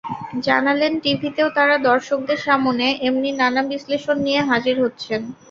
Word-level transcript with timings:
জানালেন, 0.43 0.93
টিভিতেও 1.03 1.49
তাঁরা 1.57 1.77
দর্শকদের 1.85 2.39
সামনে 2.47 2.85
এমনি 3.01 3.29
নানা 3.33 3.61
বিশ্লেষণ 3.71 4.17
নিয়ে 4.25 4.41
হাজির 4.49 4.75
হচ্ছেন। 4.83 5.21